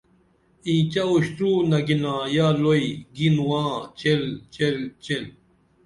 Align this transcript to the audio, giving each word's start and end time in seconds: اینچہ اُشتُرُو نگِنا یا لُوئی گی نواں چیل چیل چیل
اینچہ 0.67 1.03
اُشتُرُو 1.11 1.51
نگِنا 1.69 2.15
یا 2.35 2.47
لُوئی 2.61 2.87
گی 3.15 3.27
نواں 3.35 3.71
چیل 3.99 4.23
چیل 4.53 4.77
چیل 5.03 5.25